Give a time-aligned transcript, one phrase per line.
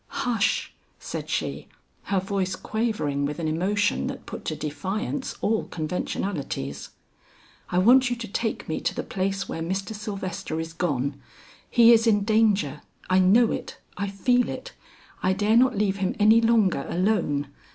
[0.23, 1.67] "Hush!" said she,
[2.05, 6.89] her voice quavering with an emotion that put to defiance all conventionalities,
[7.69, 9.93] "I want you to take me to the place where Mr.
[9.93, 11.21] Sylvester is gone.
[11.69, 14.73] He is in danger; I know it, I feel it.
[15.21, 17.49] I dare not leave him any longer alone.